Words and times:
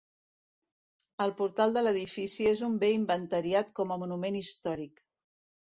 El 1.25 1.33
portal 1.41 1.75
de 1.75 1.83
l'edifici 1.83 2.49
és 2.53 2.63
un 2.71 2.81
bé 2.85 2.91
inventariat 2.97 3.73
com 3.81 3.97
a 3.97 3.99
monument 4.07 4.41
històric. 4.41 5.07